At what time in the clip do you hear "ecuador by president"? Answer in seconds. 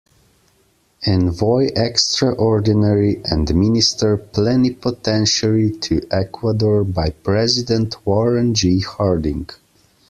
6.09-8.03